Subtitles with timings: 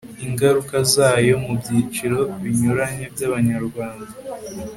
[0.25, 4.05] ingaruka zayo mu byiciro binyuranye by'abanyarwanda